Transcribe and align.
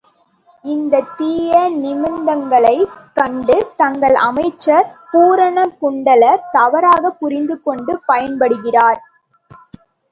இந்தத் 0.65 1.11
தீய 1.17 1.51
நிமித்தங்களைக் 1.75 2.87
கண்டு 3.13 3.57
தங்கள் 3.75 4.17
அமைச்சர் 4.21 4.89
பூரணகுண்டலர் 5.11 6.45
தவறாகப் 6.51 7.19
புரிந்து 7.19 7.57
கொண்டு 7.61 7.95
பயப்படுகிறார். 8.07 9.01